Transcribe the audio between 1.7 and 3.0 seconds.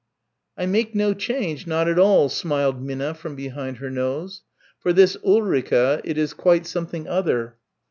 at all," smiled